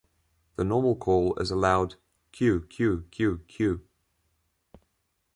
The 0.55 0.63
normal 0.63 0.95
call 0.95 1.35
is 1.37 1.51
a 1.51 1.55
loud 1.55 1.93
"kew-kew-kew-kew". 2.31 3.81